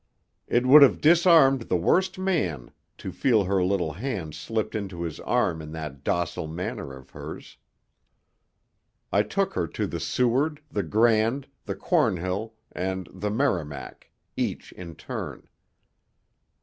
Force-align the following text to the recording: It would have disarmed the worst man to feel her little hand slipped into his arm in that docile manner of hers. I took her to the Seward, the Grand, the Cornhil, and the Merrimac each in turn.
It 0.47 0.65
would 0.65 0.81
have 0.81 0.99
disarmed 0.99 1.69
the 1.69 1.77
worst 1.77 2.17
man 2.17 2.71
to 2.97 3.11
feel 3.11 3.43
her 3.43 3.63
little 3.63 3.93
hand 3.93 4.33
slipped 4.33 4.73
into 4.73 5.03
his 5.03 5.19
arm 5.19 5.61
in 5.61 5.73
that 5.73 6.03
docile 6.03 6.47
manner 6.47 6.95
of 6.97 7.11
hers. 7.11 7.57
I 9.11 9.21
took 9.21 9.53
her 9.53 9.67
to 9.67 9.85
the 9.85 9.99
Seward, 9.99 10.59
the 10.71 10.81
Grand, 10.81 11.45
the 11.65 11.75
Cornhil, 11.75 12.53
and 12.71 13.09
the 13.13 13.29
Merrimac 13.29 14.09
each 14.35 14.71
in 14.71 14.95
turn. 14.95 15.47